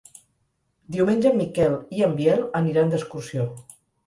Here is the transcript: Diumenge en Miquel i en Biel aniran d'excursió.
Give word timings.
Diumenge 0.95 1.29
en 1.31 1.37
Miquel 1.41 1.75
i 1.99 2.01
en 2.09 2.17
Biel 2.23 2.43
aniran 2.63 2.91
d'excursió. 2.97 3.47